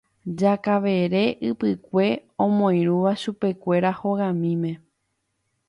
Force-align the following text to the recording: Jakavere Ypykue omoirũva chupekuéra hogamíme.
Jakavere 0.39 1.23
Ypykue 1.49 2.07
omoirũva 2.45 3.11
chupekuéra 3.21 3.91
hogamíme. 3.99 4.71